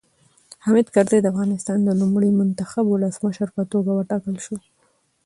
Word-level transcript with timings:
حامد 0.63 0.87
کرزی 0.95 1.19
د 1.21 1.25
افغانستان 1.33 1.77
د 1.83 1.89
لومړي 2.01 2.29
منتخب 2.39 2.85
ولسمشر 2.89 3.47
په 3.57 3.63
توګه 3.71 3.91
وټاکل 3.93 4.35
شو. 4.45 4.55